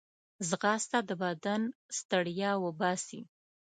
ځغاسته 0.49 0.99
د 1.09 1.11
بدن 1.21 1.61
ستړیا 1.99 2.51
وباسي 2.63 3.21